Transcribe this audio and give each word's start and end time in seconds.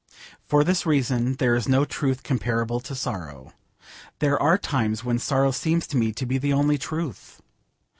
For 0.47 0.63
this 0.63 0.83
reason 0.83 1.33
there 1.35 1.53
is 1.53 1.69
no 1.69 1.85
truth 1.85 2.23
comparable 2.23 2.79
to 2.79 2.95
sorrow. 2.95 3.53
There 4.17 4.41
are 4.41 4.57
times 4.57 5.03
when 5.03 5.19
sorrow 5.19 5.51
seems 5.51 5.85
to 5.89 5.95
me 5.97 6.11
to 6.13 6.25
be 6.25 6.39
the 6.39 6.53
only 6.53 6.79
truth. 6.79 7.39